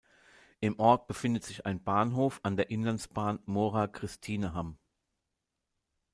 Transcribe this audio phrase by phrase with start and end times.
[0.61, 4.79] Im Ort befindet sich ein Bahnhof an der Inlandsbahn Mora–Kristinehamn.